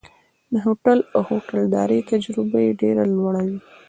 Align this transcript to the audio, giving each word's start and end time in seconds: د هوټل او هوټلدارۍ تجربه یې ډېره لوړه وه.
د 0.53 0.55
هوټل 0.65 0.99
او 1.15 1.21
هوټلدارۍ 1.29 1.99
تجربه 2.11 2.57
یې 2.65 2.71
ډېره 2.81 3.03
لوړه 3.13 3.41
وه. 3.47 3.57